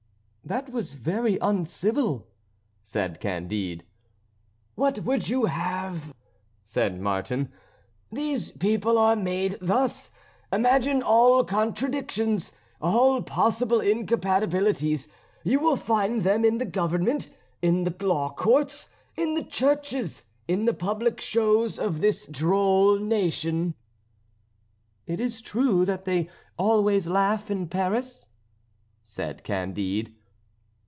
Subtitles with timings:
[0.43, 2.27] "That was very uncivil,"
[2.83, 3.85] said Candide.
[4.75, 6.13] "What would you have?"
[6.65, 7.53] said Martin;
[8.11, 10.11] "these people are made thus.
[10.51, 12.51] Imagine all contradictions,
[12.81, 15.07] all possible incompatibilities
[15.45, 17.29] you will find them in the government,
[17.61, 23.73] in the law courts, in the churches, in the public shows of this droll nation."
[25.07, 26.27] "Is it true that they
[26.57, 28.27] always laugh in Paris?"
[29.01, 30.13] said Candide.